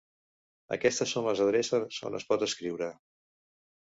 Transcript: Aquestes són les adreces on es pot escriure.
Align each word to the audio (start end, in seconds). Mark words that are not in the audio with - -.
Aquestes 0.77 1.13
són 1.17 1.27
les 1.29 1.43
adreces 1.47 1.99
on 2.09 2.17
es 2.21 2.29
pot 2.33 2.47
escriure. 2.47 2.89